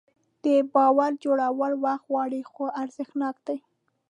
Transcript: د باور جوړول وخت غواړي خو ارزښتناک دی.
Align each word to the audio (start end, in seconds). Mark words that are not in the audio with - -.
د 0.43 0.45
باور 0.73 1.11
جوړول 1.23 1.73
وخت 1.85 2.03
غواړي 2.09 2.41
خو 2.51 2.63
ارزښتناک 2.81 3.35
دی. 3.47 3.57